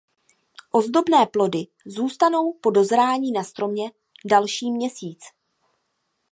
Ozdobné 0.71 1.25
plody 1.25 1.67
zůstanou 1.85 2.53
po 2.53 2.69
dozrání 2.71 3.31
na 3.31 3.43
stromě 3.43 3.91
další 4.25 4.71
měsíc. 4.71 5.19